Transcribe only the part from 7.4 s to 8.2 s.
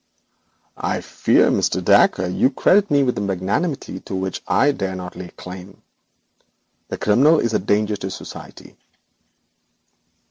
a danger to